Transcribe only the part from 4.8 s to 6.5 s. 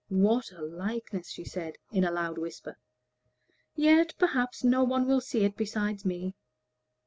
one will see it besides me."